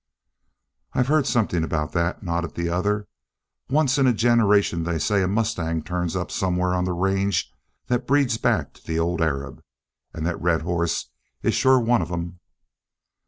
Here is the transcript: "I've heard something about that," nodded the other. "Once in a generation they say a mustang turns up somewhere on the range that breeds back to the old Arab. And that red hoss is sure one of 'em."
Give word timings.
"I've 0.93 1.09
heard 1.09 1.27
something 1.27 1.63
about 1.63 1.91
that," 1.91 2.23
nodded 2.23 2.55
the 2.55 2.69
other. 2.69 3.07
"Once 3.69 3.99
in 3.99 4.07
a 4.07 4.13
generation 4.13 4.83
they 4.83 4.97
say 4.97 5.21
a 5.21 5.27
mustang 5.27 5.83
turns 5.83 6.15
up 6.15 6.31
somewhere 6.31 6.73
on 6.73 6.85
the 6.85 6.91
range 6.91 7.53
that 7.85 8.07
breeds 8.07 8.39
back 8.39 8.73
to 8.73 8.83
the 8.83 8.97
old 8.97 9.21
Arab. 9.21 9.61
And 10.11 10.25
that 10.25 10.41
red 10.41 10.63
hoss 10.63 11.05
is 11.43 11.53
sure 11.53 11.79
one 11.79 12.01
of 12.01 12.11
'em." 12.11 12.39